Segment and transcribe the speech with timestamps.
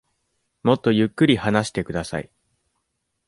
[0.63, 2.31] もっとゆっくり話してください。